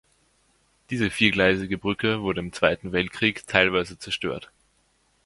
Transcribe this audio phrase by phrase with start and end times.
[0.89, 4.51] Diese viergleisige Brücke wurde im Zweiten Weltkrieg teilweise zerstört.